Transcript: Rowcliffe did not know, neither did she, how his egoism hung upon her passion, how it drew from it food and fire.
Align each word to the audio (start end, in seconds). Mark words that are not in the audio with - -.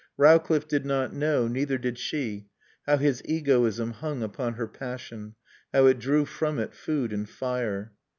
Rowcliffe 0.17 0.67
did 0.67 0.83
not 0.83 1.13
know, 1.13 1.47
neither 1.47 1.77
did 1.77 1.99
she, 1.99 2.47
how 2.87 2.97
his 2.97 3.21
egoism 3.23 3.91
hung 3.91 4.23
upon 4.23 4.55
her 4.55 4.67
passion, 4.67 5.35
how 5.71 5.85
it 5.85 5.99
drew 5.99 6.25
from 6.25 6.57
it 6.57 6.73
food 6.73 7.13
and 7.13 7.29
fire. 7.29 7.93